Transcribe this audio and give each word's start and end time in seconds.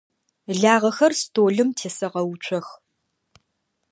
Лагъэхэр 0.61 1.13
столым 1.21 1.69
тесэгъэуцох. 1.77 2.67